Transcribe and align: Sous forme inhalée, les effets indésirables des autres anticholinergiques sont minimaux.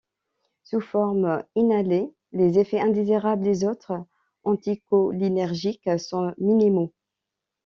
Sous 0.63 0.81
forme 0.81 1.43
inhalée, 1.55 2.11
les 2.31 2.57
effets 2.57 2.79
indésirables 2.79 3.43
des 3.43 3.65
autres 3.65 4.03
anticholinergiques 4.43 5.91
sont 5.99 6.33
minimaux. 6.39 6.91